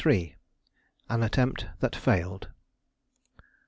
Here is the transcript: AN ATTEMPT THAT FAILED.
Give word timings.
AN 1.11 1.21
ATTEMPT 1.21 1.67
THAT 1.79 1.95
FAILED. 1.95 2.47